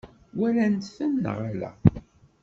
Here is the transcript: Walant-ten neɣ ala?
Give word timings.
Walant-ten 0.37 1.11
neɣ 1.23 1.37
ala? 1.49 1.71